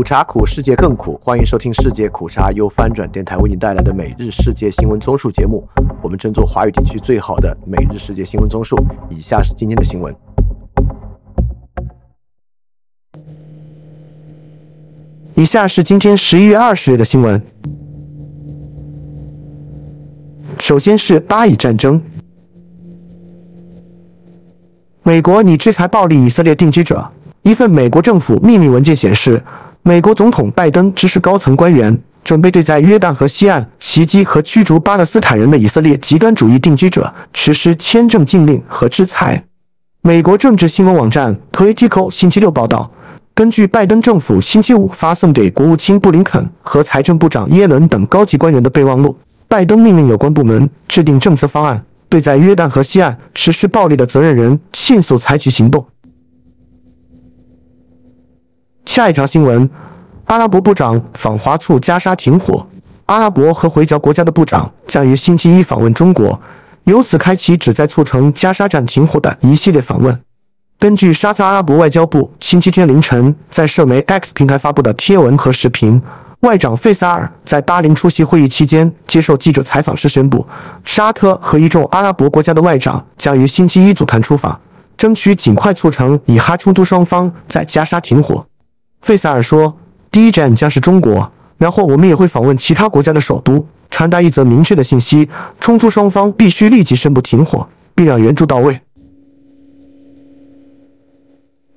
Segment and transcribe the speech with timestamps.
[0.00, 1.20] 苦茶苦，世界更苦。
[1.22, 5.62] 欢迎收听世界苦茶由翻转电台为你带来的每日世界新闻综述节目。
[6.00, 8.82] 我们争做华语地区最好的每日世界新闻综述。
[9.10, 10.16] 以下是今天的新闻。
[15.34, 17.38] 以下是今天十一月二十日的新闻。
[20.58, 22.00] 首先是巴以战争。
[25.02, 27.06] 美国拟制裁暴力以色列定居者。
[27.42, 29.42] 一份美国政府秘密文件显示，
[29.82, 39.42] 美国总统拜登指示高层官员准备对在约旦河西岸袭击和驱逐巴勒斯坦人的以色列极端主义定居者实施签证禁令和制裁。
[40.02, 42.90] 美国政治新闻网站 Politico 星期六报道，
[43.34, 49.16] 根据拜登政府星期五发送给国务卿布林肯和财政部长耶伦等高级官员的备忘录，
[49.48, 55.84] 拜登命令有关部门制定政策方案，对在约旦河西岸实施暴力的责任人迅速采取行动。
[58.90, 59.70] 下一条新闻：
[60.24, 62.66] 阿拉伯部长访华促加沙停火。
[63.06, 66.36] 阿拉伯和回教国家的部长将于星期一访问中国，
[66.82, 70.20] 由此开启旨在促成加沙战停火的一系列访问。
[70.76, 76.02] 根据沙特阿拉伯外交部星期天凌晨在社媒 X 平台发布的贴文和视频，
[76.40, 80.44] 外长费萨尔在巴林出席会议期间接受记者采访时宣布，
[80.84, 84.58] 沙特和一众阿拉伯国家的外长将于星期一组团出访，
[84.96, 88.44] 争取尽快促成以哈冲突双方在加沙停火。
[89.02, 89.76] 费萨尔说
[90.10, 95.28] ：“第一站将是中国，然后我们也会访问其他国家的首都，传达一则明确的信息：
[95.60, 98.80] 冲突双方必须立即宣布停火，并让援助到位。”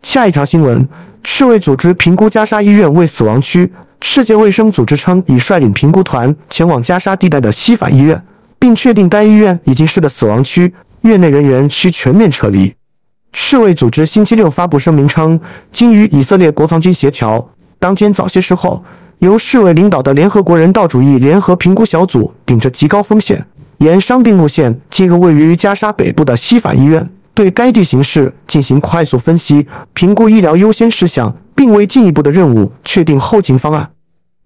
[0.04, 0.88] 下一条新闻：
[1.24, 3.72] 世卫组织评估加沙医院为死亡区。
[4.02, 8.22] 世界卫生组织称已率领评估团前往加沙地带的西法医院，
[8.60, 12.76] 并确定该医院已经是个死亡区，院内人员需全面撤离。
[13.34, 15.40] 世卫组织星期六发布声明称，
[15.72, 18.84] 经与以色列国防军协调，当天早些时候，
[19.20, 23.44] 由世卫领导的联合国人道主义联合评估小组顶着极高风险，
[23.80, 33.90] 沿伤病路线进入位于加沙北部的西法医院，对该地形势进行快速分析，评估医疗优先事项，并为进一步的任务确定后勤方案。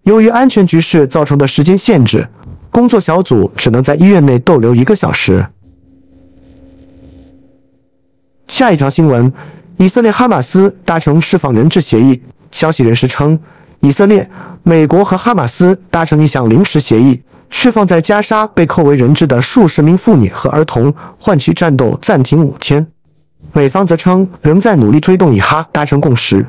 [0.04, 2.26] 由于安全局势造成的时间限制，
[2.72, 5.46] 工作小组只能在医院内逗留一个小时。
[8.48, 9.32] 下一条新闻：
[9.78, 12.22] 以色列哈马斯达成释放人质协议。
[12.52, 13.38] 消息人士称，
[13.82, 14.28] 以色列、
[14.64, 22.88] 美国和哈马斯达成一项临时协议，释放在加沙被扣为人质的数十名妇女和儿童，换取战斗暂停五天。
[23.52, 26.46] 美方则称仍在努力推动以哈达成共识。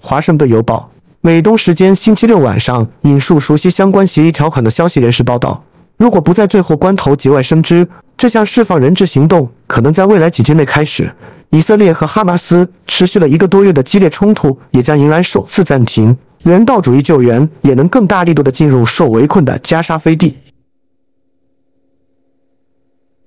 [0.00, 0.90] 华盛顿邮报
[1.20, 5.62] 美东时间星期六晚上引述熟悉相关协议条款的消息人士报道。
[5.98, 7.86] 如果不在最后关头节外生枝，
[8.16, 11.12] 这项释放人质行动可能在未来几天内开始。
[11.50, 20.36] 以色列和哈马斯持续了一个多月的激烈冲突也将迎来首次暂停，人道主义救援也能更大力度地进入受围困的加沙飞地。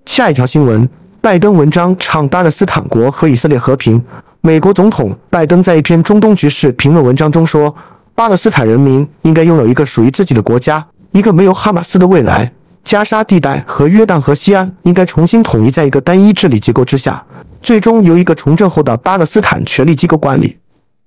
[0.05, 0.87] 下一条新闻：
[1.19, 4.01] 拜登文章唱巴勒斯坦国和以色列和平。
[4.39, 7.75] 美国总统拜登在一篇中东局势评论文章中说，
[8.15, 10.87] 巴勒斯坦人民应该拥有一个属于自己的国家。
[11.11, 12.53] 一个没有哈马斯的未来，
[12.83, 17.23] 加沙地带和约旦河西岸应该重新统一在一个单一治理结构之下，
[17.61, 20.57] 最终由一个重振后的巴勒斯坦权力机构管理。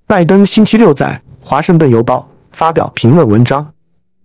[0.07, 3.67] 拜登星期六在《华盛顿邮报》发表评论文章，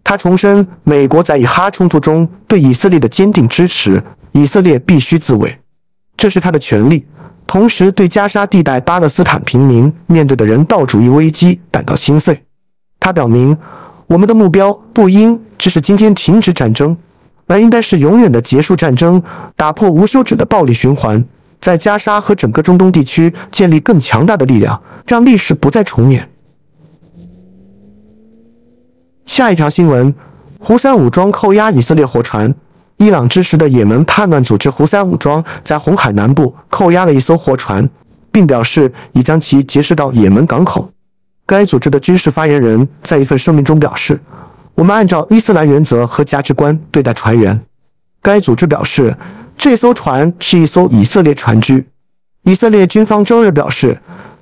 [0.04, 5.58] 他重申美国在以哈冲突中对以色列的坚定支持，以色列必须自卫，
[6.16, 7.06] 这是他的权利。
[7.48, 12.44] 同时，对加沙地带巴勒斯坦平民面对的人道主义危机感到心碎。
[13.00, 13.58] 他表明。
[14.10, 16.98] 我们的目标不应只是今天停止战争，
[17.50, 19.22] 而应该是永远的结束战争，
[19.56, 21.26] 打破无休止的暴力循环，
[21.60, 26.30] 在加沙和整个中东地区建立更强大的力量，让历史不再重演。
[29.26, 30.14] 下一条新闻：
[30.60, 32.54] 胡塞武装扣押以色列货船。
[32.98, 37.90] 伊朗支持的也门叛乱组织胡塞武装在红海南部扣押了一艘货船，
[38.32, 40.92] 并表示已将其劫持到也门港口。
[41.48, 44.20] 该组织的军事发言人在一份声明中表示
[44.80, 47.60] ：“我们按照伊斯兰原则和价值观对待船员。”
[48.24, 49.14] 该组织表示，
[49.58, 51.86] 这艘船是一艘以色列船只。
[52.44, 54.00] 以色列军方周日表示，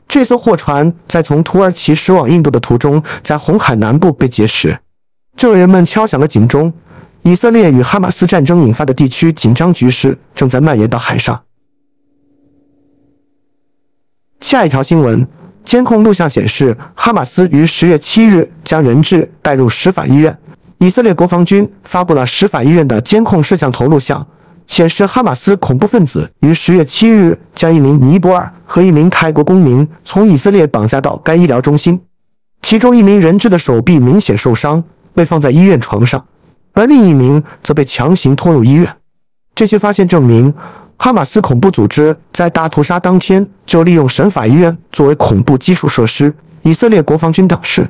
[0.07, 4.77] 这艘货船在从土耳其驶往印度的途中，在红海南部被劫持，
[5.35, 6.71] 证人们敲响了警钟。
[7.23, 11.43] 以色列与哈马斯战争引发的地区紧张局势正在蔓延到海上。
[14.41, 15.27] 下一条新闻。
[15.67, 20.35] 监控录像显示，哈马斯于十月七日将人质带入什法医院。
[20.77, 24.25] 以色列国防军发布了什法医院的监控摄像头录像，
[24.65, 31.99] 显示哈马斯恐怖分子于十月七日将一名尼泊尔和一名泰国公民从以色列绑架到该医疗中心。
[32.61, 34.81] 其中一名人质的手臂明显受伤，
[35.13, 36.25] 被放在医院床上，
[36.71, 38.89] 而另一名则被强行拖入医院。
[39.53, 40.53] 这些发现证明，
[40.97, 46.33] 哈马斯恐怖组织在大屠杀当天就利用神法医院作为恐怖基础设施。
[46.63, 47.87] 以色列国防军表示。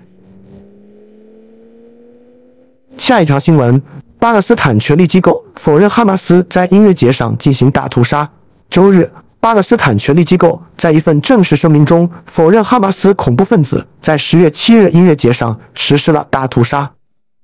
[2.97, 3.81] 下一条新闻：
[4.19, 8.29] 巴勒斯坦权力机构否认哈马斯在音乐节上进行大屠杀。
[8.69, 16.91] 周日，巴勒斯坦权力机构在一份正式声明中否认哈马斯恐怖分子在十月七日音乐节上实施了大屠杀。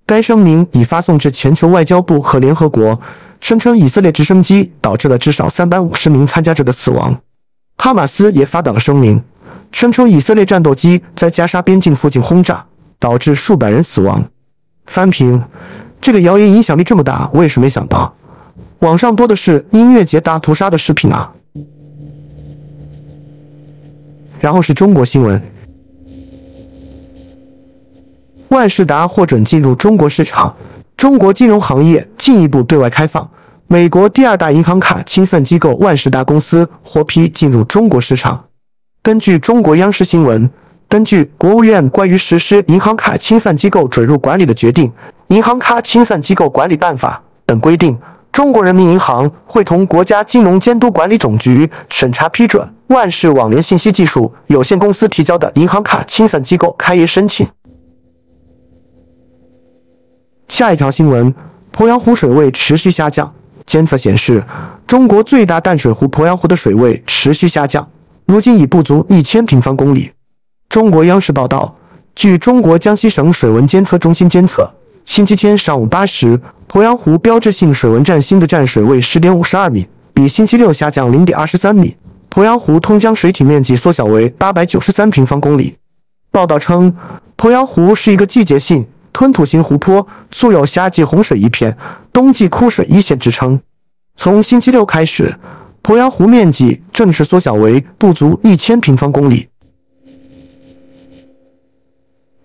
[0.05, 2.99] 该声明已发送至全球外交部和联合国，
[3.43, 7.13] 声称以色列直升机导致了至少三百五十名参加者的死亡。
[7.75, 9.21] 哈马斯也发表了声明，
[9.69, 12.65] 声称以色列战斗机在加沙边境附近轰炸，
[12.97, 14.23] 导致数百人死亡。
[14.85, 15.43] 翻评，
[15.99, 18.15] 这个谣言影响力这么大，我也是没想到。
[18.79, 21.29] 网上多的是音乐节大屠杀的视频啊。
[24.39, 25.41] 然后是中国新闻，
[28.47, 30.55] 万事达获准进入中国市场，
[30.97, 33.29] 中国金融行业进一步对外开放。
[33.67, 38.43] 美国第二大银行卡清算机构万事达公司获批进入中国市场。
[39.01, 40.49] 根据中国央视新闻。
[40.89, 44.87] 根据国务院关于实施银行卡清算机构准入管理的决定，
[45.29, 47.97] 《银行卡清算机构管理办法》等规定，
[48.31, 57.47] 中国人民银行会同国家金融监督管理总局审查批准万事网联信息技术有限公司提交的银行卡清算机构开业申请。
[60.47, 61.33] 下一条新闻：
[61.75, 63.33] 鄱阳湖水位持续下降，
[63.65, 64.43] 监测显示，
[64.85, 67.87] 中国最大淡水湖鄱阳湖的水位持续下降，
[68.25, 70.11] 如今已不足一千平方公里。
[70.69, 71.75] 中国央视报道，
[72.15, 74.69] 据中国江西省水文监测中心监测，
[75.05, 81.95] 星期天上午八时，鄱阳湖标志性水文站新的站水位十点五十二米，比星期六下降零点二十三米。
[82.29, 85.75] 鄱阳湖通江水体面积缩小为八百九十三平方公里。
[86.31, 86.95] 报道称，
[87.37, 91.77] 鄱阳湖是一个季节性吞吐型湖泊，素有“夏季洪水一片，
[92.11, 93.59] 冬季枯水一线”之称。
[94.17, 95.33] 从星期六开始，
[95.83, 99.47] 鄱阳湖面积正式缩小为不足一千平方公里。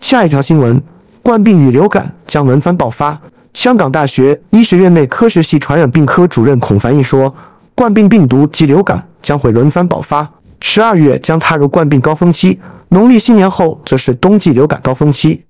[0.01, 0.81] 下一条新闻：
[1.23, 3.21] 冠病与流感将轮番爆发。
[3.55, 7.35] 香港大学医学院内科学系传染病科主任孔凡义说，
[7.75, 10.31] 冠病病毒及流感将会轮番爆发。
[10.61, 15.45] 十二月将踏入冠病高峰期，农历新年后则是冬季流感高峰期。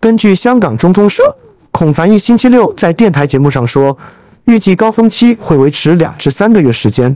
[0.00, 1.36] 根据香港中通社，
[1.70, 3.96] 孔凡毅星期六在电台节目上说，
[4.44, 7.14] 预计高峰期会维持两至三个月时间。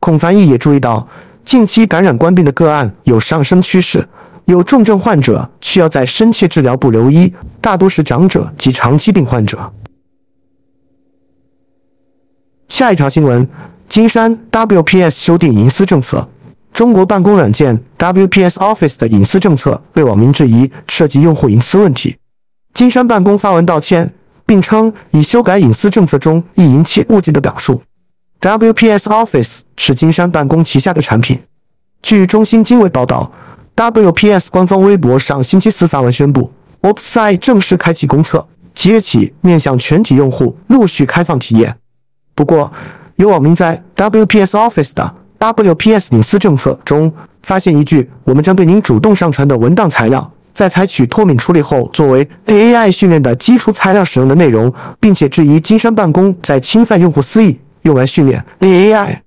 [0.00, 1.06] 孔凡毅也注意到，
[1.44, 4.08] 近期感染官病的个案有上升趋势。
[4.46, 7.30] 有重症患者需要在深切治疗部留医，
[7.60, 9.70] 大多是长者及长期病患者。
[12.70, 13.46] 下一条新闻：
[13.88, 16.26] 金山 WPS 修订隐私政策。
[16.74, 22.16] 中国办公软件 WPS Office 的隐私政策被网民质疑涉及用户隐私问题。
[22.74, 24.12] 金山办公发文道歉，
[24.44, 27.80] 并称已修改隐私政策中易引起误解的表述。
[28.40, 31.40] WPS Office 是金山办公旗下的产品。
[32.02, 33.30] 据中新经纬报道。
[33.76, 41.76] WPS 官方微博上星期四发文宣布，Opsite 正式开启公测，即日起面向全体用户陆续开放体验。
[42.36, 42.72] 不过，
[43.16, 45.12] 有网民在 WPS Office 的
[45.52, 47.12] WPS 隐私政策中
[47.42, 59.18] 发现一句：“我们将对您主动上传的文档材料，在采取脱敏处理后，作为 AI 训练的基础材料使用的内容，并且质疑金山办公在侵犯用户私隐，用来训练 AI。”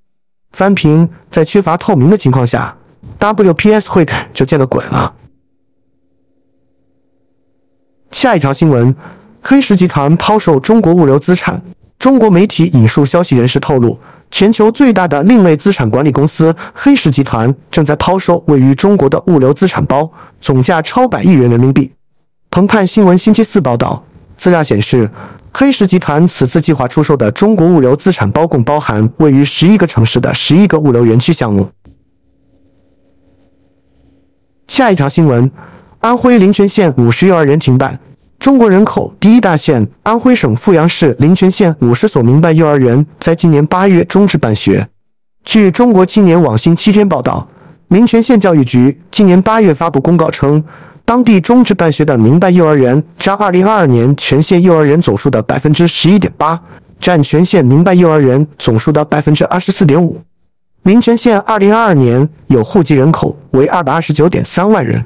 [0.54, 2.76] 翻评：在缺乏透明的情况下。
[3.20, 5.12] WPS 会就见了鬼了。
[8.12, 8.96] 下一条新闻：
[9.42, 11.60] 黑石集团抛售中国物流资产。
[11.98, 20.10] 中国媒体引述消息人士透露，全球最大的另类资产管理公司黑石集团正在抛售位于中国的物流资产包，
[20.42, 21.92] 总价超百亿元人民币。
[22.50, 24.04] 澎湃新闻星期四报道，
[24.38, 25.10] 资料显示，
[25.52, 31.70] 黑石集团此次计划出售的中国物流资产包共包含位于十一个城市的十一个物流园区项目。
[34.68, 35.50] 下一条新闻：
[36.00, 38.00] 安徽临泉县五十幼儿园停办。
[38.48, 44.88] 中国人口第一大县安徽省阜阳市临泉县五十所民办幼儿园在今年八月终止办学。
[45.44, 47.46] 据中国青年网星期天报道，
[47.90, 50.64] 临泉县教育局今年八月发布公告称，
[51.04, 56.58] 当地终止办学的民办幼儿园占二零二二年全县幼儿园总数的百分之十一点八，
[57.02, 60.22] 占全县民办幼儿园总数的百分之二十四点五。
[60.84, 65.04] 临泉县二零二二年有户籍人口为二百二十九点三万人。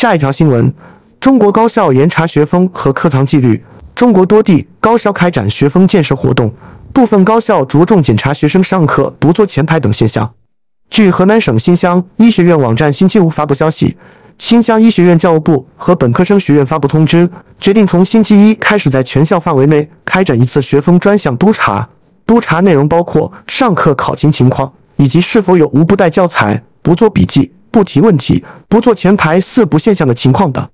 [0.00, 0.72] 下一条新闻：
[1.18, 3.60] 中国高校严查学风和课堂纪律。
[3.96, 6.54] 中国多地高校开展学风建设活动，
[6.92, 10.32] 部分高校着重检查学生上课不坐前排等现象。
[10.88, 13.96] 据河南省新乡医学院网站星期五发布消息，
[14.38, 17.28] 新乡医学院教务部和本科生学院发布通知，
[17.58, 21.88] 决定从星期一开始在全校范围内开展一次学风专项督查。
[22.24, 30.68] 督查内容包括上课考勤情况，以及是否有无不带教材、不做笔记、不提问题、不做前排四不现象的情况等。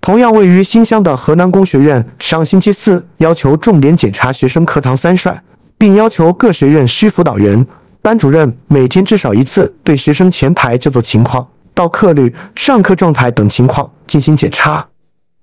[0.00, 5.42] 同样位于新乡的河南工学院上星期四要求重点检查学生课堂三帅，
[5.78, 7.64] 并要求各学院需辅导员、
[8.00, 14.84] 班主任每天至少一次对学生前排就坐情况、到课率、上课状态等情况进行检查。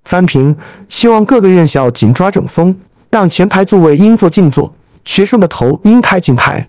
[0.04, 0.54] 翻评
[0.88, 2.74] 希望各个院校紧抓整风，
[3.10, 4.74] 让前排座位应坐尽坐。
[5.06, 6.68] 学生的头应抬进抬，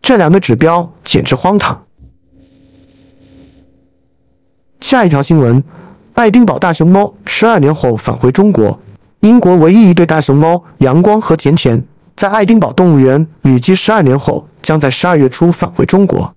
[0.00, 1.85] 这两个指标简直荒唐。
[4.86, 5.60] 下一条新闻：
[6.14, 8.78] 爱丁堡大熊猫十二年后返回中国。
[9.18, 11.82] 英国唯一一对大熊猫阳光和甜甜
[12.14, 16.32] 在爱丁堡动物园旅居十二年后，将在十二月初返回中国。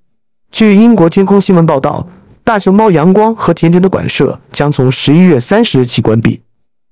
[0.51, 2.07] 据英国天空新闻报道，
[2.43, 6.41] 大熊猫阳光和甜甜的馆舍将从十一月三十日起关闭。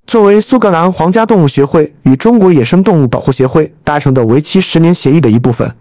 [0.06, 5.74] 作为苏格兰皇家动物协会与中国野生动物保护协会达成的为期十年协议的一部分，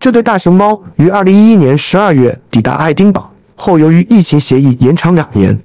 [0.00, 3.29] 这对大熊猫于二零一一年十二月抵达爱丁堡
[3.60, 5.56] 后，由于疫情协议延长两年，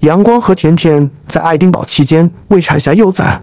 [0.00, 3.42] 阳光和甜甜在爱丁堡期间未产下幼崽。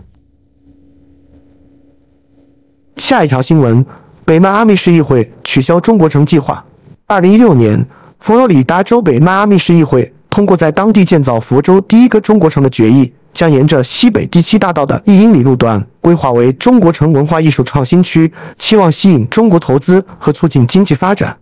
[2.97, 3.85] 下一条新闻：
[4.25, 6.63] 北迈阿密市议会取消中国城计划。
[7.07, 7.85] 二零一六年，
[8.19, 13.11] 佛罗里达州北迈阿密市议会通过在当地建造佛州第一个中国城的决议。
[13.33, 21.35] 将沿着西北第七大道的一英里路段规划为中国城文化艺术创新区，期望吸引中国投资和促进经济发展。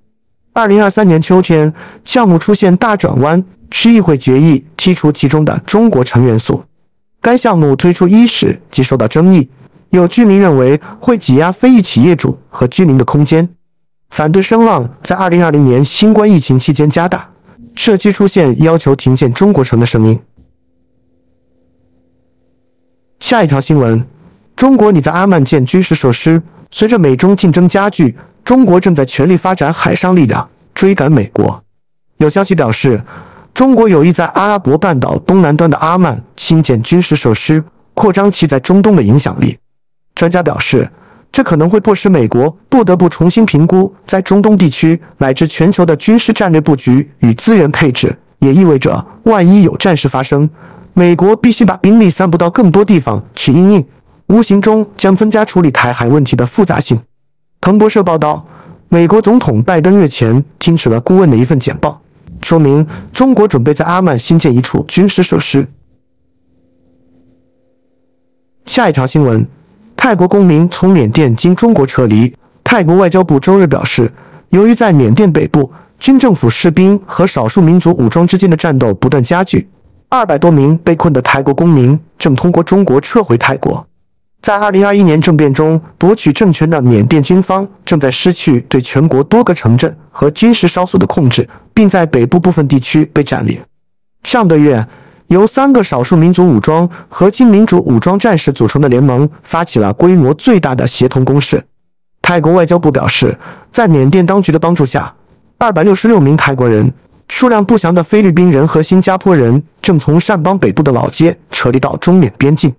[0.53, 1.74] 二零二三年秋天，
[2.05, 6.63] 项目出现大转弯，区议会决议剔除其中的中国城元素。
[7.19, 9.50] 该项目推出伊始即受到争议，
[9.89, 13.50] 有居民认为会挤压非裔企业主和居民的空间。
[14.12, 17.27] 反对声浪在二零二零年新冠疫情期间加大，
[17.74, 20.19] 社区出现要求停建中国城的声音。
[23.19, 24.05] 下一条新闻：
[24.55, 26.39] 中国拟在阿曼建军事设施。
[26.75, 31.64] 随着美中竞争加剧，中国正在全力发展海上力量，追赶美国。
[32.18, 33.02] 有消息表示，
[33.54, 39.58] 中国有意在阿拉伯半岛东南端的阿曼新建军事设施，扩张其在中东的影响力。
[40.16, 40.90] 专家表示，
[41.32, 50.50] 这可能会迫使美国不得不重新评估在中东地区乃至全球的军事战略布局与资源配置，也意味着万一有战事发生。
[50.94, 53.86] 美国必须把兵力散布到更多地方去应应，
[54.28, 57.00] 无形中将增加处理台海问题的复杂性。
[57.63, 58.46] 彭博社报道，
[58.89, 62.01] 美国总统拜登日前听取了顾问的一份简报，
[62.41, 65.65] 说明中国准备在阿曼新建一处军事设施。
[68.65, 69.48] 下一条新闻：
[69.96, 72.36] 泰国公民从缅甸经中国撤离。
[72.65, 74.12] 泰国外交部周日表示，
[74.50, 79.70] 由于在缅甸北部，军政府士兵和少数民族武装之间的战斗不断加剧。
[80.10, 83.88] 二百多名被困的泰国公民正通过中国撤回泰国。
[84.44, 93.58] 在二零二一年政变中夺取政权的缅甸军方正在失去对全国多个城镇和军事哨所的控制，并在北部部分地区被占领。
[94.24, 94.86] 上个月，
[95.28, 101.64] 由三个少数民族武装和亲民主武装战士组成的联盟发起了规模最大的协同攻势。
[102.22, 103.40] 泰国外交部表示，
[103.72, 105.16] 在缅甸当局的帮助下，
[105.58, 106.92] 二百六十六名泰国人。
[107.30, 112.72] 数量不详的菲律宾人和新加坡人正从善邦北部的老街撤离到中缅边境。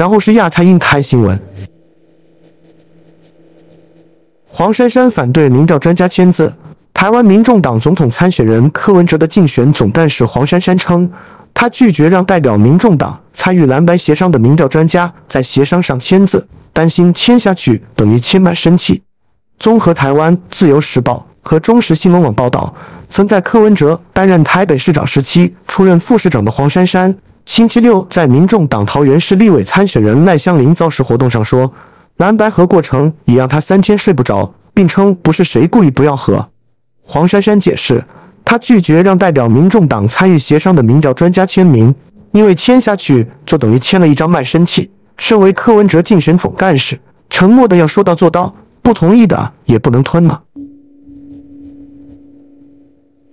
[0.00, 1.38] 然后是亚太印太新闻：
[4.46, 6.50] 黄珊珊反对民调专家签字。
[6.94, 11.06] 台湾民众党总统参选人柯文哲的竞选总干事黄珊珊称，
[11.52, 19.02] 他拒绝让代表民众党参与蓝白协商的民调专家在协商上签字，担心签下去等于签满生气。
[19.58, 21.26] 综合台湾自由时报。
[21.42, 22.74] 和中时新闻网报道，
[23.10, 27.14] 曾在柯文哲担任台北市长时期出任副市长的黄珊珊，
[27.46, 31.70] 星期六在民众党桃园市立委参选人赖香林造势活动上说，
[32.18, 36.48] 蓝白合过程已让他三天睡不着，并称不是谁故意不要和。
[37.02, 38.04] 黄珊珊解释，
[38.44, 41.92] 他拒绝让代表民众党参与协商的民调专家签名，
[42.30, 44.90] 因为签下去就等于签了一张卖身契。
[45.16, 50.40] 身为柯文哲竞选总干事，承诺的要说到做到，不同意的也不能吞了。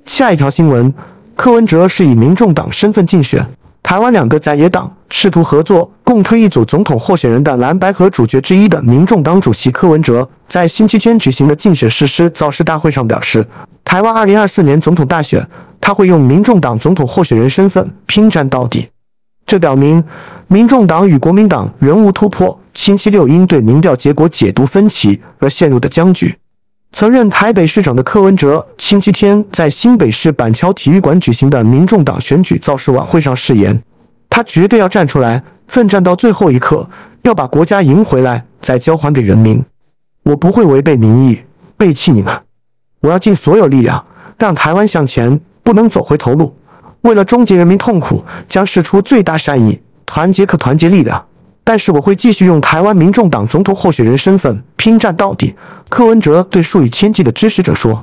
[0.06, 0.92] 下一条新闻：
[1.36, 3.46] 柯文哲是以民众党身份竞选。
[3.84, 13.46] 台湾两个在野党试图合作，共推一组总统候选人的蓝白河主角之一的民众党主席柯文哲，在星期天举行的竞选誓师造势大会上表示，
[13.86, 15.48] 台湾二零二四年总统大选，
[15.80, 18.90] 他会用民众党总统候选人身份拼战到底。
[19.46, 20.04] 这表明，
[20.48, 26.36] 民众党与国民党仍无突破星期六因对民调结果解读分歧而陷入的僵局。
[27.00, 33.80] 曾任台北市长的柯文哲，星期天在新北市板桥体育馆举行的民众党选举造势晚会上誓言，
[34.28, 36.90] 他绝对要站出来，奋战到最后一刻，
[37.22, 39.64] 要把国家赢回来，再交还给人民。
[40.24, 41.40] 我不会违背民意，
[41.78, 42.36] 背弃你们。
[43.02, 44.04] 我要尽所有力量，
[44.40, 46.58] 让台湾向前，不能走回头路。
[47.02, 51.24] 为了终结人民痛苦，将使出最大善意，团结可团结力量。
[51.68, 55.54] 但是我会继续用台湾民众党总统候选人身份拼战到底。
[55.90, 58.02] 柯文哲对数以千计的支持者说。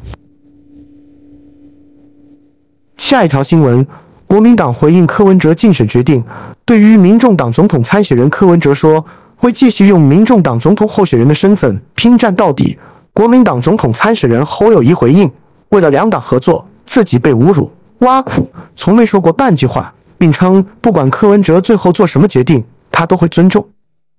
[2.98, 3.86] 下一条新闻：
[4.26, 6.22] 国民党回应柯文哲竞选决定，
[6.66, 9.02] 对于民众党总统参选人柯文哲说，
[9.34, 12.76] 会继续用民众党总统候选人的身份拼战到底。
[13.14, 15.32] 国民党总统参选人侯友谊回应，
[15.70, 22.62] 为了两党合作，自己被侮辱、挖苦，从没说过半句话，并称不管柯文哲最后做什么决定。
[22.94, 23.68] 他都会尊重。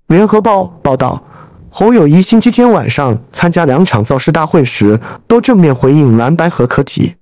[0.08, 1.24] 联合报报道，
[1.70, 7.16] 侯友谊星期天晚上参加两场造势大会时，都正面回应蓝白合课题。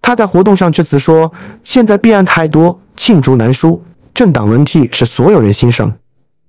[0.00, 1.30] 他在活动上致辞说
[1.62, 3.82] ：“现在弊案太多，罄竹难书，
[4.14, 5.92] 政党轮替是所有人心声。”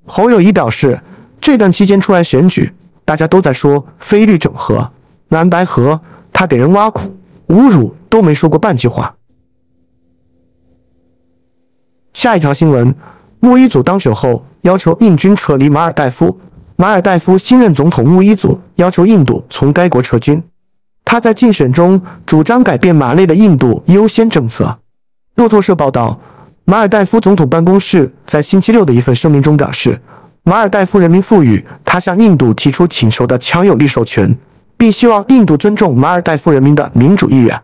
[0.07, 1.01] 侯友谊表示，
[1.41, 2.71] 这段期间出来选举，
[3.03, 4.89] 大家都在说非绿整合、
[5.27, 5.99] 蓝白合，
[6.31, 7.13] 他给人挖苦、
[7.49, 9.13] 侮辱，都没说过半句话。
[12.13, 12.95] 下一条新闻。
[13.45, 16.35] 穆伊祖当选后，要求印军撤离马尔代夫。
[16.77, 20.41] 马尔代夫新任总统穆伊祖要求印度从该国撤军。
[21.03, 24.75] 他在竞选中主张改变马内的印度优先政策。
[25.35, 26.19] 路透社报道，
[26.63, 30.01] 马尔代夫总统办公室在星期六的一份声明中表示，
[30.41, 34.35] 马尔代夫人民赋予他向印度提出请求的强有力授权，
[34.75, 37.61] 并希望印度尊重马尔代夫人民的民主意愿。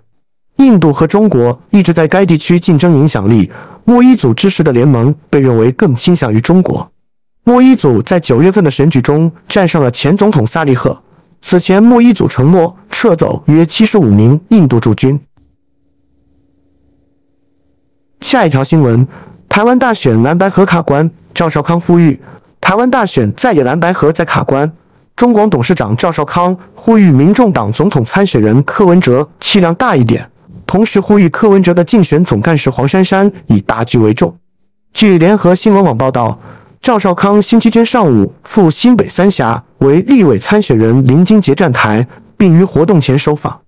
[0.66, 3.52] 印度和中国一直在该地区竞争影响力。
[3.84, 6.90] 莫伊祖支持的联盟被认为更倾向于中国。
[7.44, 11.02] 莫伊祖在九月份的选举中战胜了前总统萨利赫。
[11.42, 15.20] 此前，莫伊祖承诺撤走约七十五名印度驻军。
[18.22, 19.08] 下一条新闻：
[19.50, 22.22] 台湾大选蓝白河卡关，赵少康呼吁
[22.62, 24.72] 台湾大选再野蓝白河在卡关。
[25.16, 30.31] 中广董事长赵少康呼吁民众党总统参选人柯文哲气量大一点。
[30.72, 34.34] 同时呼吁柯文哲的竞选总干事黄珊珊以大局为重。
[34.94, 36.40] 据联合新闻网报道，
[36.82, 42.08] 赵少康星期天上午赴新北三峡为立委参选人林金杰站台，
[42.38, 43.60] 并于活动前受访。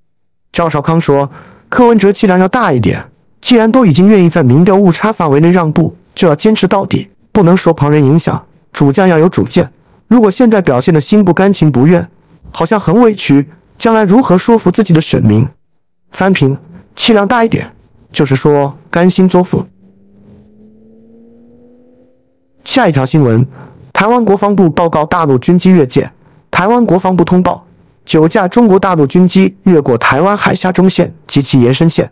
[0.54, 1.30] 赵少康说
[1.68, 3.04] ：“柯文哲气量要大一点，
[3.42, 8.42] 既然都已经愿意在民调误差范围内让步，就要坚持到底，不能受旁人影响。
[8.72, 9.70] 主将要有主见。
[10.08, 12.08] 如果现在表现的心不甘情不愿，
[12.52, 15.46] 好像很委屈，将来如何说服自己的选民？”
[16.14, 16.58] 翻平。
[16.96, 17.72] 气量大一点，
[18.12, 19.66] 就是说甘心作父。
[22.64, 23.46] 下一条新闻：
[23.92, 26.10] 台湾国防部报告大陆军机越界。
[26.50, 27.66] 台湾国防部通报，
[28.06, 32.12] 九架中国大陆军机越过台湾海峡中线及其延伸线。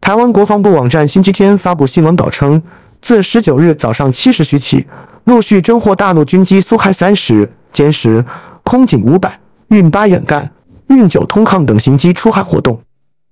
[0.00, 2.62] 台湾国防部网站星期天发布新闻稿称，
[3.02, 4.86] 自十九日早上七时许起，
[5.24, 8.24] 陆续侦获大陆军机苏海三十、歼十、
[8.62, 10.50] 空警五百、运八远干、
[10.88, 12.80] 运九通抗等型机出海活动。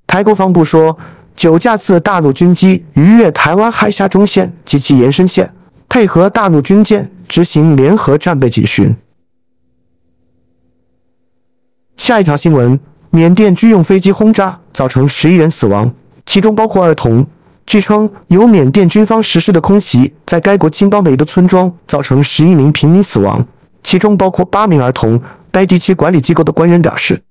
[0.07, 0.99] 台国防部说，
[1.35, 5.51] 九架次大陆军机逾越台湾海峡中线及其延伸线，
[5.89, 8.95] 配合大陆军舰执行联合战备警巡。
[11.97, 12.79] 下一条新闻：
[13.11, 15.91] 缅甸军用飞机轰炸造成十一人死亡，
[16.27, 17.27] 其中包括儿童。
[17.65, 23.47] 据称，由缅甸军方实施的空袭在该国青邦的一个村庄造成十一名平民死亡，
[23.83, 25.21] 其中包括八名儿童。
[25.51, 27.23] 该地区管理机构的官员表示，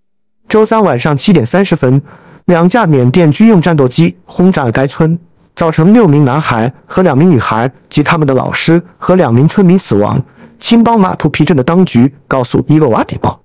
[0.47, 2.01] 周三晚上七点三十分。
[2.45, 5.17] 两架缅甸军用战斗机轰炸了该村，
[5.55, 10.21] 造成六名男孩和两名女孩及他们的老师和两名村民死亡。
[10.59, 13.41] 青邦马图皮镇的当局告诉伊洛瓦底报，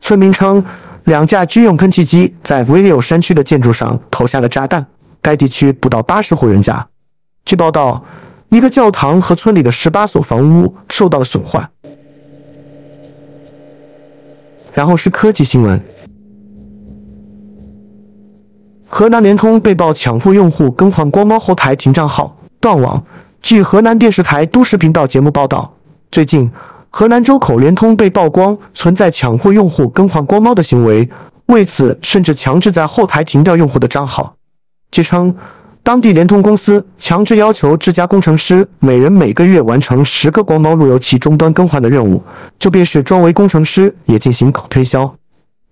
[0.00, 0.64] 村民称
[1.04, 4.84] 两架军用喷气机在维里奥山区的建筑上投下了炸弹。
[5.20, 6.86] 该地区不到八十户人家。
[7.44, 8.04] 据报道，
[8.50, 11.66] 一个教堂和村里的十八所房屋受到了损坏。
[14.72, 15.80] 然后是科技新闻。
[18.96, 23.04] 河南联通被曝强迫用户更换光猫后台停账号断网。
[23.42, 25.74] 据河南电视台都市频道节目报道，
[26.12, 26.48] 最近
[26.90, 31.10] 河南周口联通被曝光存在强迫用户更换光猫的行为，
[31.46, 34.36] 为此甚至强制在后台停掉用户的账号。
[34.92, 35.34] 据称，
[35.82, 42.22] 当地联通公司强制要求自家工程师每人每个月完成十个光猫路由器终端更换的任务，
[42.60, 45.12] 就便是装为工程师也进行口推销。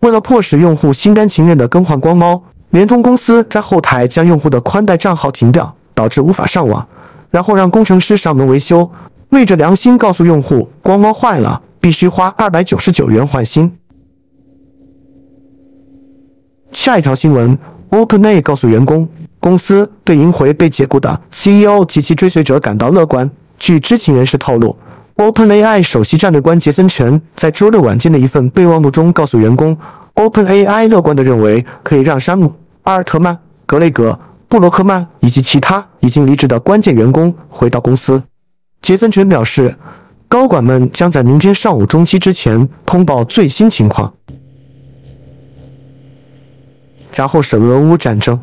[0.01, 2.43] 为了迫使用户心甘情愿地更换光猫。
[2.73, 6.87] 联通公司在后台将用户的宽带账号停掉，导致无法上网，
[7.31, 8.91] 然后让工程师上门维修，
[9.29, 13.71] 昧着良心告诉用户光猫坏了，必须花二百九十九元换新。
[16.73, 17.59] 下一条新闻
[17.91, 19.07] ，OpenAI 告诉员工，
[19.39, 23.31] 公司对赢回被解雇的 CEO 及其追随者感到乐观。
[23.59, 24.75] 据知情人士透露
[25.17, 29.77] ，OpenAI 首席战略官杰森·陈在周六晚间的一份备忘录中告诉员工
[30.15, 32.47] ，OpenAI 乐观地认为可以让山姆·
[32.83, 34.11] 阿尔特曼、格雷格·
[34.49, 38.23] 布罗克曼以及其他已经离职的关键员工回到公司。
[38.81, 39.77] 杰森·权表示，
[40.29, 44.13] 高管们将在明天上午中期之前通报最新情况。
[47.15, 48.41] 然后是俄乌战争，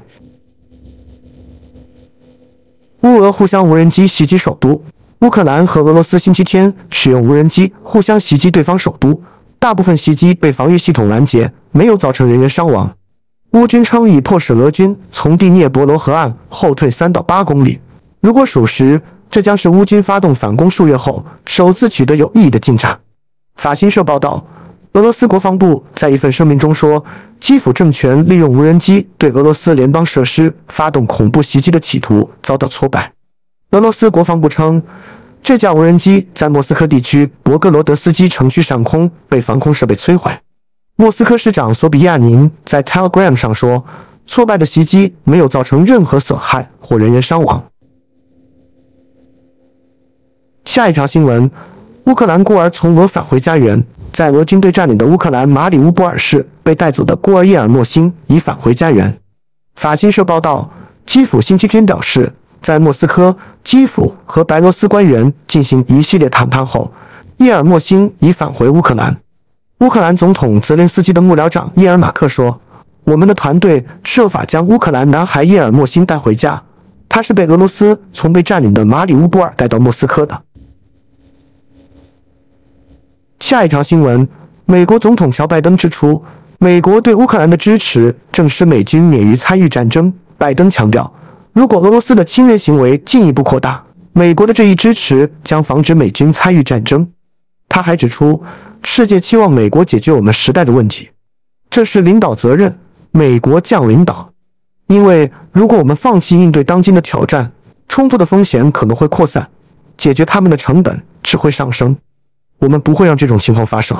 [3.01, 4.81] 乌俄互相无人机袭击首都。
[5.21, 9.21] 乌克兰和俄罗斯星期天使用无人机互相袭击对方首都，
[9.57, 12.95] 大部分袭击被防御系统拦截，没有造成人员伤亡。
[13.51, 17.79] 乌军称已迫使俄军从第聂伯罗河岸后退三到八公里。
[18.21, 22.99] 如果属实，这将是乌军发动反攻数月后首次取得有意义的进展。
[23.55, 24.45] 法新社报道。
[24.93, 27.05] 俄罗斯国防部在一份声明中说，
[27.39, 33.13] 基辅政权利用无人机对俄罗斯联邦设施发动恐怖袭击的企图遭到挫败。
[33.69, 34.81] 俄罗斯国防部称，
[35.43, 40.31] 这架无人机在莫斯科地区博格罗德斯基城区上空被防空设备摧毁。
[41.01, 43.85] 莫斯科市长索比亚宁在 Telegram 上说，
[44.27, 47.63] 挫败的袭击没有造成任何损害或人员伤亡。
[50.65, 51.49] 下一条新闻：
[52.03, 53.81] 乌克兰孤儿从俄返回家园。
[54.11, 59.17] 在俄军队占领的乌克兰马里乌波尔市被带走的孤儿叶尔莫辛已返回家园。
[59.75, 60.69] 法新社报道，
[61.05, 62.29] 基辅星期天表示，
[62.61, 63.33] 在莫斯科、
[63.63, 66.91] 基辅和白罗斯官员进行一系列谈判后，
[67.37, 69.15] 叶尔莫辛已返回乌克兰。
[69.79, 72.59] 乌克兰总统泽连斯基的幕僚长叶尔马克说
[73.05, 76.61] ：“我们的团队设法将乌克兰男孩叶尔莫辛带回家，
[77.07, 80.41] 他是被俄罗斯从被占领的马里乌波尔带到莫斯科的。”
[83.39, 84.27] 下一条新闻：
[84.65, 86.21] 美国总统乔拜登指出，
[86.57, 90.13] 美国对乌克兰的支持正使美军免于参与战争。
[90.37, 91.09] 拜登强调，
[91.53, 97.09] 如果俄罗斯的侵略行为进一步扩大，美国的这一支持将防止美军参与战争。
[97.69, 98.43] 他还指出，
[98.83, 101.09] 世界期望美国解决我们时代的问题，
[101.69, 102.77] 这是领导责任。
[103.11, 104.31] 美国将领导，
[104.85, 107.51] 因为如果我们放弃应对当今的挑战，
[107.87, 109.49] 冲突的风险可能会扩散，
[109.97, 111.97] 解决他们的成本只会上升。
[112.59, 113.97] 我们不会让这种情况发生。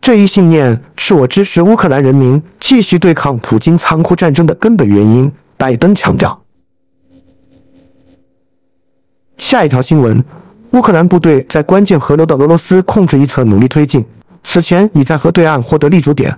[0.00, 5.30] 这一信念是我支持乌克兰人民继续对抗普京残酷战争的根本原因。
[5.56, 6.42] 拜登强调。
[9.38, 10.24] 下一条新闻：
[10.72, 14.02] 乌克兰部队在关键河流的俄罗斯控制一侧努力推进，
[14.42, 16.34] 此前已在河对岸获得立足点。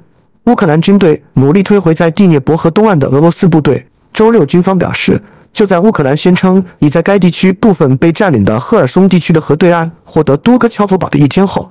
[0.46, 3.86] 乌克兰军队努力推回在第聂伯河东岸的俄罗斯部队。
[4.12, 5.20] 周六，军方表示。
[5.52, 11.70] 就在乌克兰宣称已在该地区部分被占领的赫尔松地区的河对岸获得多个桥头堡的一天后，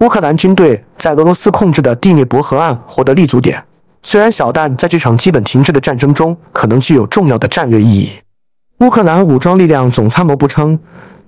[0.00, 3.64] 乌克兰军队在俄罗斯控制的第聂伯河岸获得立足点。
[4.02, 8.10] 虽然小但在这场基本停滞的战争中可能具有重要的战略意义。
[8.80, 10.78] 乌克兰武装力量总参谋部称，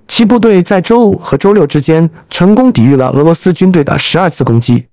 [0.07, 4.85] 其部队在周五和周六之间成功抵御了俄罗斯军队的十二次攻击。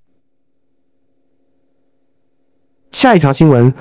[2.91, 3.73] 下一条新闻。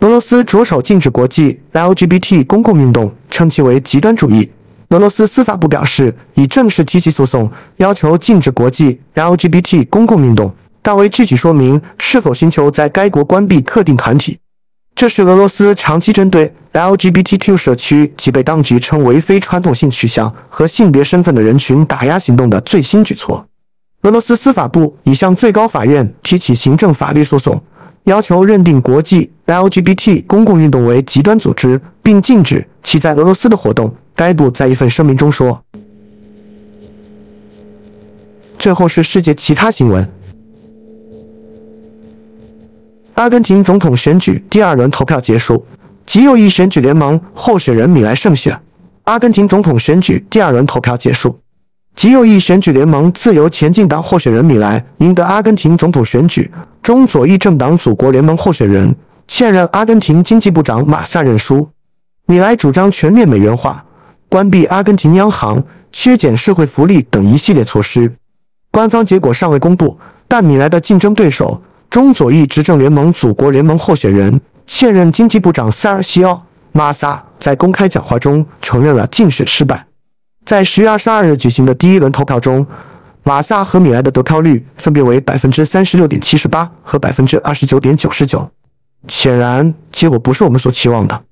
[0.00, 4.50] 俄罗斯着手禁止国际 LGBT 公共运动，称其为极端主义。
[4.88, 10.52] 俄罗斯司法部表示，已正式提起诉讼，要求禁止国际 LGBT 公共运动，
[10.82, 14.36] 但未具体说明是否寻求在该国关闭特定团体。
[15.02, 23.44] 这是俄罗斯长期针对 LGBTQ 社区及被当局称为非传统性取向和性别身份的人群打压行动的最新举措。
[24.02, 27.60] 俄罗斯司法部已向最高法院提起行政法律诉讼。
[28.04, 33.92] 要求认定国际 LGBT 公共运动为极端组织，并禁止其在俄罗斯的活动。
[34.14, 35.60] 该部在一份声明中说。
[38.56, 40.08] 最后是世界其他新闻：
[43.14, 45.64] 阿根廷总统选举第二轮投票结束，
[46.06, 48.58] 极右翼选举联盟候选人米莱胜选。
[49.04, 51.38] 阿根廷总统选举第二轮投票结束。
[51.94, 56.50] 极右翼选举联盟自由前进党候选人米莱赢得阿根廷总统选举，
[56.82, 58.94] 中左翼政党祖国联盟候选人、
[59.28, 61.68] 现任阿根廷经济部长马萨认输。
[62.26, 63.84] 米莱主张全面美元化、
[64.30, 68.10] 关闭阿根廷央行、削减社会福利等一系列措施。
[68.70, 71.60] 官方结果尚未公布，但米莱的竞争对手
[71.92, 76.32] 中左翼执政联盟祖国联盟候选人、现任经济部长塞尔西奥·
[76.72, 79.86] 马萨在公开讲话中承认了竞选失败。
[80.46, 82.66] 在十月二十二日举行的第一轮投票中，
[83.24, 88.50] 马萨和米莱的得票率分别为百分之三十六点七十八和百分之二十九点九十九。
[89.08, 91.22] 显然，结果不是我们所期望的。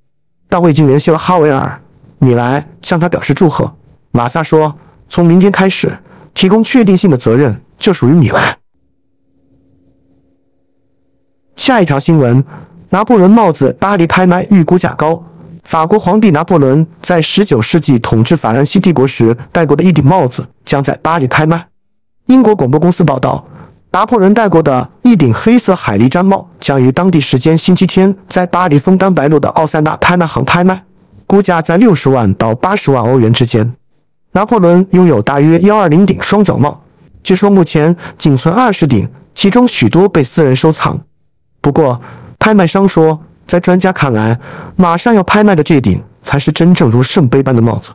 [0.46, 1.80] 但我已经联系了哈维尔·
[2.26, 3.74] 米莱，向他表示祝贺。
[4.10, 4.76] 马萨说
[5.08, 5.90] ：“从明天开始，
[6.34, 8.54] 提供确定性的责任就属于米莱。”
[11.60, 12.42] 下一条新闻：
[12.88, 15.22] 拿破仑帽子巴黎拍卖预估价高。
[15.64, 21.66] 法国皇帝拿破仑在19世纪统治法兰西帝国时戴过的一顶帽子将在巴黎拍卖。
[22.28, 23.44] 英国广播公司报道，
[23.90, 30.82] 拿破仑戴过的一顶黑色海狸毡帽将于当地时间星期天在巴黎枫丹白露的奥赛纳拍卖行拍卖，
[31.26, 33.70] 估价在六十万到八十万欧元之间。
[34.32, 36.82] 拿破仑拥有大约幺二零顶双角帽，
[37.22, 40.98] 据说目前仅存二十顶，其中许多被私人收藏。
[41.60, 42.00] 不过，
[42.38, 44.38] 拍卖商说，在专家看来，
[44.76, 47.90] 马上要拍卖的这顶才是真正如圣杯般的帽子。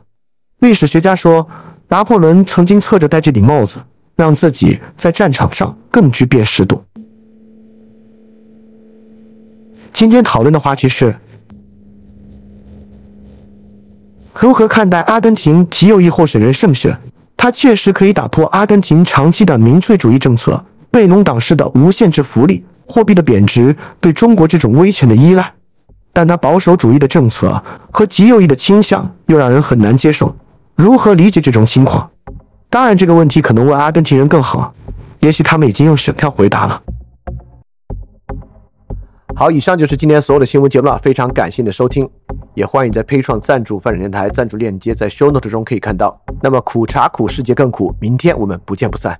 [0.60, 1.48] 历史学家说，
[1.88, 3.80] 拿破仑曾经侧着戴这顶帽子。
[4.16, 6.82] 让自己在战场上更具辨识度。
[9.92, 11.14] 今天讨论的话题是：
[14.40, 16.98] 如何看待阿根廷极右翼候选人胜选？
[17.36, 25.52] 他确实可以打破阿根廷长期的民粹主义政策、贝农党式的无限制福利、货币的贬值、对中国这种威权的依赖。
[26.12, 30.34] 但他保守主义的政策和极右翼的倾向又让人很难接受。
[30.74, 32.10] 如何理解这种情况？
[32.70, 34.72] 当然，这个问题可能问阿根廷人更好，
[35.20, 36.82] 也许他们已经用选票回答了。
[39.34, 42.08] 好，以上就是今天所有的新闻节目了，非常感谢你的收听，
[42.54, 46.18] 也欢迎在 p a 创赞助泛展电台赞助链接在 Show Note 中可以看到。
[46.42, 49.18] 那么苦茶苦，世界更苦，明天我们不见不散。